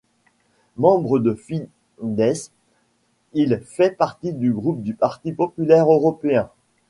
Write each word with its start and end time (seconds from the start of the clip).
Membre 0.77 1.19
du 1.19 1.29
Fidesz, 1.35 2.49
il 3.33 3.61
fait 3.63 3.91
partie 3.95 4.33
du 4.33 4.51
groupe 4.51 4.81
du 4.81 4.95
Parti 4.95 5.31
populaire 5.31 5.93
européen. 5.93 6.49